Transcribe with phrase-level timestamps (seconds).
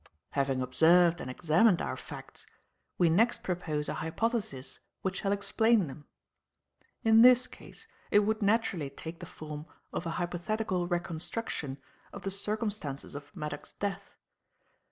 [0.31, 2.47] "Having observed and examined our facts,
[2.97, 6.07] we next propose a hypothesis which shall explain them.
[7.03, 11.77] In this case it would naturally take the form of a hypothetical reconstruction
[12.11, 14.15] of the circumstances of Maddock's death.